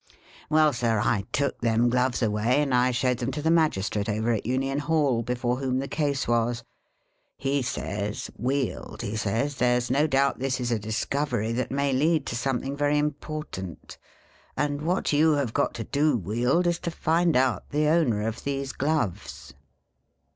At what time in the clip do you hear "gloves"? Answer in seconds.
1.87-2.23, 18.73-19.53